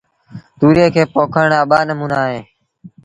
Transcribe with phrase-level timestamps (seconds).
[0.59, 2.43] تُوريئي کي پوکڻ رآ ٻآݩموݩآ اهيݩ